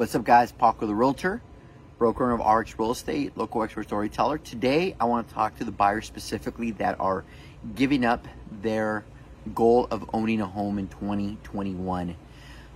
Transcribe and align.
What's 0.00 0.14
up, 0.14 0.24
guys? 0.24 0.50
Paco 0.50 0.86
the 0.86 0.94
Realtor, 0.94 1.42
broker 1.98 2.30
of 2.30 2.40
RX 2.40 2.78
Real 2.78 2.92
Estate, 2.92 3.36
local 3.36 3.62
expert 3.62 3.82
storyteller. 3.82 4.38
Today, 4.38 4.96
I 4.98 5.04
want 5.04 5.28
to 5.28 5.34
talk 5.34 5.58
to 5.58 5.64
the 5.64 5.72
buyers 5.72 6.06
specifically 6.06 6.70
that 6.70 6.98
are 6.98 7.22
giving 7.74 8.06
up 8.06 8.26
their 8.62 9.04
goal 9.54 9.88
of 9.90 10.08
owning 10.14 10.40
a 10.40 10.46
home 10.46 10.78
in 10.78 10.88
2021. 10.88 12.16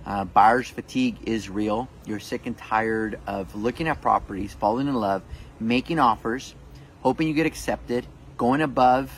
Uh, 0.05 0.25
buyer's 0.25 0.69
fatigue 0.69 1.17
is 1.23 1.49
real. 1.49 1.89
You're 2.05 2.19
sick 2.19 2.45
and 2.45 2.55
tired 2.55 3.19
of 3.25 3.55
looking 3.55 3.87
at 3.87 4.03
properties, 4.03 4.53
falling 4.53 4.87
in 4.87 4.93
love, 4.93 5.23
making 5.59 5.97
offers, 5.97 6.53
hoping 7.01 7.27
you 7.27 7.33
get 7.33 7.47
accepted, 7.47 8.05
going 8.37 8.61
above 8.61 9.11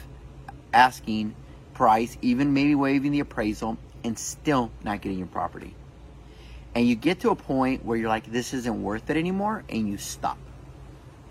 asking 0.74 1.36
price, 1.74 2.18
even 2.21 2.54
maybe 2.54 2.74
waiving 2.74 3.12
the 3.12 3.20
appraisal, 3.20 3.78
and 4.05 4.18
still 4.18 4.71
not 4.86 5.02
getting 5.02 5.18
your 5.18 5.28
property 5.28 5.76
and 6.78 6.88
you 6.88 6.94
get 6.94 7.21
to 7.21 7.32
a 7.32 7.36
point 7.36 7.84
where 7.84 7.98
you're 7.98 8.07
like, 8.07 8.32
this 8.32 8.54
isn't 8.54 8.83
worth 8.83 9.10
it 9.10 9.18
anymore, 9.18 9.64
and 9.68 9.89
you 9.89 9.97
stop. 9.97 10.38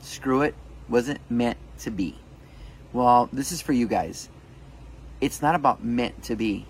Screw 0.01 0.43
it, 0.43 0.57
wasn't 0.89 1.21
meant 1.31 1.57
to 1.79 1.93
be. 1.93 2.17
Well, 2.93 3.29
this 3.33 3.53
is 3.53 3.61
for 3.61 3.73
you 3.73 3.87
guys. 3.87 4.29
It's 5.21 5.41
not 5.41 5.55
about 5.55 5.85
meant 5.85 6.21
to 6.25 6.35
be, 6.35 6.67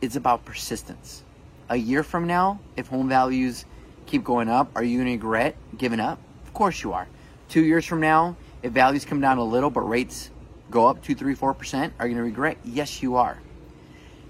it's 0.00 0.16
about 0.16 0.44
persistence. 0.44 1.22
A 1.68 1.76
year 1.76 2.02
from 2.02 2.26
now, 2.26 2.58
if 2.76 2.88
home 2.88 3.08
values 3.08 3.64
keep 4.06 4.24
going 4.24 4.48
up, 4.48 4.72
are 4.74 4.82
you 4.82 4.98
going 4.98 5.06
to 5.06 5.24
regret 5.24 5.54
giving 5.78 6.00
up? 6.00 6.18
Of 6.44 6.52
course 6.52 6.82
you 6.82 6.94
are. 6.94 7.06
Two 7.48 7.62
years 7.62 7.86
from 7.86 8.00
now, 8.00 8.34
if 8.60 8.72
values 8.72 9.04
come 9.04 9.20
down 9.20 9.38
a 9.38 9.44
little 9.44 9.70
but 9.70 9.82
rates 9.82 10.32
go 10.72 10.88
up 10.88 11.00
two, 11.00 11.14
three, 11.14 11.36
four 11.36 11.54
percent, 11.54 11.94
are 12.00 12.08
you 12.08 12.14
going 12.14 12.24
to 12.24 12.28
regret? 12.28 12.58
Yes, 12.64 13.04
you 13.04 13.14
are. 13.14 13.40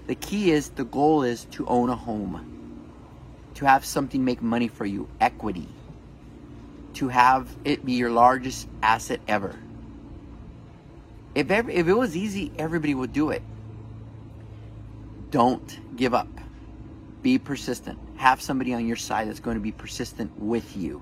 The 0.05 0.13
key 0.13 0.51
is 0.51 0.69
the 0.69 0.85
goal 0.85 1.23
is 1.23 1.45
to 1.45 1.65
own 1.65 1.89
a 1.89 1.95
home 1.95 2.56
to 3.57 3.65
have 3.65 3.83
something 3.83 4.23
make 4.23 4.39
money 4.39 4.67
for 4.67 4.85
you, 4.85 5.09
equity, 5.19 5.67
to 6.93 7.07
have 7.07 7.47
it 7.65 7.83
be 7.83 7.93
your 7.93 8.11
largest 8.11 8.67
asset 8.83 9.19
ever. 9.27 9.57
If, 11.33 11.49
ever, 11.49 11.69
if 11.69 11.87
it 11.87 11.93
was 11.93 12.15
easy, 12.15 12.51
everybody 12.59 12.93
would 12.93 13.13
do 13.13 13.31
it. 13.31 13.41
Don't 15.31 15.97
give 15.97 16.13
up. 16.13 16.27
Be 17.23 17.39
persistent. 17.39 17.97
Have 18.17 18.43
somebody 18.43 18.75
on 18.75 18.87
your 18.87 18.95
side 18.95 19.27
that's 19.27 19.39
going 19.39 19.57
to 19.57 19.61
be 19.61 19.71
persistent 19.71 20.39
with 20.39 20.77
you. 20.77 21.01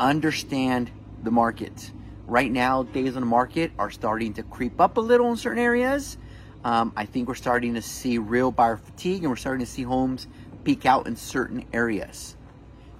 Understand 0.00 0.90
the 1.22 1.30
market. 1.30 1.90
Right 2.26 2.50
now, 2.50 2.84
days 2.84 3.16
on 3.16 3.20
the 3.20 3.26
market 3.26 3.72
are 3.78 3.90
starting 3.90 4.32
to 4.34 4.42
creep 4.42 4.80
up 4.80 4.96
a 4.96 5.00
little 5.00 5.30
in 5.30 5.36
certain 5.36 5.62
areas. 5.62 6.16
Um, 6.64 6.92
I 6.96 7.04
think 7.04 7.28
we're 7.28 7.34
starting 7.34 7.74
to 7.74 7.82
see 7.82 8.16
real 8.16 8.50
buyer 8.50 8.78
fatigue 8.78 9.22
and 9.22 9.30
we're 9.30 9.36
starting 9.36 9.64
to 9.64 9.70
see 9.70 9.82
homes 9.82 10.26
peak 10.64 10.86
out 10.86 11.06
in 11.06 11.16
certain 11.16 11.64
areas. 11.72 12.36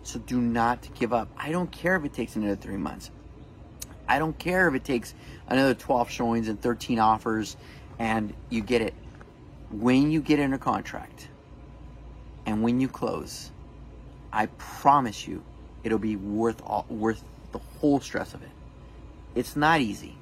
So 0.03 0.19
do 0.19 0.41
not 0.41 0.89
give 0.95 1.13
up. 1.13 1.29
I 1.37 1.51
don't 1.51 1.71
care 1.71 1.97
if 1.97 2.05
it 2.05 2.15
takes 2.15 2.37
another 2.37 2.57
three 2.57 2.77
months. 2.77 3.11
I 4.09 4.19
don't 4.19 4.39
care 4.39 4.67
if 4.69 4.75
it 4.75 4.85
takes 4.85 5.15
another 5.49 5.75
12 5.75 6.09
showings 6.09 6.49
and 6.49 6.61
13 6.61 6.99
offers 6.99 7.57
and 7.99 8.33
you 8.49 8.63
get 8.63 8.81
it. 8.81 8.95
When 9.71 10.11
you 10.11 10.23
get 10.23 10.39
in 10.39 10.55
a 10.55 10.59
contract 10.59 11.29
and 12.47 12.63
when 12.63 12.81
you 12.81 12.89
close, 12.89 13.51
I 14.33 14.47
promise 14.47 15.29
you 15.29 15.43
it'll 15.85 15.99
be 15.99 16.17
worth 16.17 16.63
all, 16.65 16.87
worth 16.89 17.23
the 17.53 17.59
whole 17.59 18.01
stress 18.01 18.33
of 18.33 18.43
it. 18.43 18.49
It's 19.35 19.57
not 19.57 19.83
easy. 19.83 20.17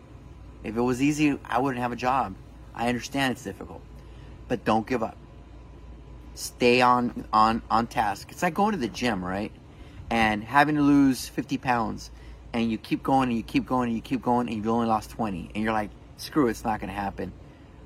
If 0.64 0.76
it 0.76 0.80
was 0.80 1.00
easy, 1.00 1.38
I 1.44 1.60
wouldn't 1.60 1.80
have 1.80 1.92
a 1.92 1.96
job. 1.96 2.34
I 2.74 2.88
understand 2.88 3.32
it's 3.32 3.44
difficult. 3.44 3.82
But 4.48 4.64
don't 4.64 4.86
give 4.86 5.04
up 5.04 5.16
stay 6.36 6.80
on 6.80 7.26
on 7.32 7.62
on 7.70 7.86
task. 7.86 8.28
It's 8.30 8.42
like 8.42 8.54
going 8.54 8.72
to 8.72 8.78
the 8.78 8.88
gym, 8.88 9.24
right? 9.24 9.52
And 10.08 10.44
having 10.44 10.76
to 10.76 10.82
lose 10.82 11.28
50 11.28 11.58
pounds, 11.58 12.10
and 12.52 12.70
you 12.70 12.78
keep 12.78 13.02
going 13.02 13.28
and 13.28 13.36
you 13.36 13.42
keep 13.42 13.66
going 13.66 13.88
and 13.88 13.96
you 13.96 14.02
keep 14.02 14.22
going, 14.22 14.46
and 14.46 14.56
you've 14.56 14.68
only 14.68 14.86
lost 14.86 15.10
20, 15.10 15.50
and 15.54 15.64
you're 15.64 15.72
like, 15.72 15.90
screw 16.16 16.46
it, 16.46 16.50
it's 16.50 16.64
not 16.64 16.78
going 16.78 16.88
to 16.90 16.94
happen. 16.94 17.32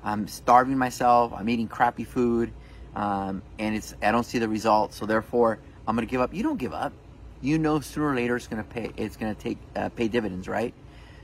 I'm 0.03 0.27
starving 0.27 0.77
myself. 0.77 1.33
I'm 1.35 1.49
eating 1.49 1.67
crappy 1.67 2.03
food, 2.03 2.51
um, 2.95 3.41
and 3.57 3.75
it's 3.75 3.95
I 4.01 4.11
don't 4.11 4.25
see 4.25 4.37
the 4.37 4.49
results. 4.49 4.97
So 4.97 5.05
therefore, 5.05 5.57
I'm 5.87 5.95
going 5.95 6.07
to 6.07 6.11
give 6.11 6.21
up. 6.21 6.33
You 6.33 6.43
don't 6.43 6.57
give 6.57 6.73
up. 6.73 6.93
You 7.41 7.57
know 7.57 7.79
sooner 7.79 8.09
or 8.09 8.15
later 8.15 8.35
it's 8.35 8.47
going 8.47 8.63
to 8.63 8.69
pay. 8.69 8.91
It's 8.97 9.15
to 9.17 9.33
take 9.33 9.57
uh, 9.75 9.89
pay 9.89 10.07
dividends, 10.07 10.47
right? 10.47 10.75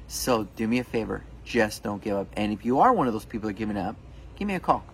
So 0.08 0.48
do 0.56 0.68
me 0.68 0.80
a 0.80 0.84
favor, 0.84 1.24
just 1.44 1.84
don't 1.84 2.02
give 2.02 2.16
up. 2.16 2.28
And 2.34 2.54
if 2.54 2.64
you 2.64 2.80
are 2.80 2.94
one 2.94 3.08
of 3.08 3.14
those 3.14 3.26
people 3.26 3.50
that 3.50 3.56
are 3.56 3.58
giving 3.58 3.78
up, 3.78 3.96
give 4.38 4.48
me 4.48 4.56
a 4.56 4.60
call. 4.60 4.86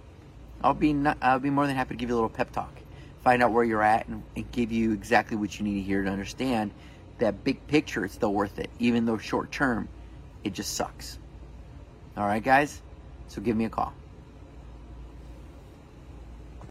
I'll 0.63 0.73
be 0.73 0.93
not, 0.93 1.17
I'll 1.21 1.39
be 1.39 1.49
more 1.49 1.67
than 1.67 1.75
happy 1.75 1.95
to 1.95 1.99
give 1.99 2.09
you 2.09 2.15
a 2.15 2.17
little 2.17 2.29
pep 2.29 2.51
talk, 2.51 2.73
find 3.23 3.43
out 3.43 3.51
where 3.51 3.63
you're 3.63 3.83
at, 3.83 4.07
and, 4.07 4.23
and 4.35 4.49
give 4.51 4.71
you 4.71 4.93
exactly 4.93 5.35
what 5.35 5.57
you 5.59 5.65
need 5.65 5.75
to 5.75 5.81
hear 5.81 6.03
to 6.03 6.09
understand 6.09 6.71
that 7.19 7.43
big 7.43 7.65
picture. 7.67 8.05
It's 8.05 8.13
still 8.13 8.33
worth 8.33 8.59
it, 8.59 8.69
even 8.79 9.05
though 9.05 9.17
short 9.17 9.51
term, 9.51 9.89
it 10.43 10.53
just 10.53 10.75
sucks. 10.75 11.19
All 12.15 12.25
right, 12.25 12.43
guys. 12.43 12.81
So 13.27 13.41
give 13.41 13.57
me 13.57 13.65
a 13.65 13.69
call. 13.69 13.93